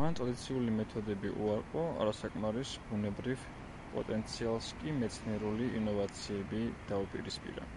[0.00, 3.44] მან ტრადიციული მეთოდები უარყო, არასაკმარის ბუნებრივ
[3.96, 6.62] პოტენციალს კი მეცნიერული ინოვაციები
[6.94, 7.68] დაუპირისპირა.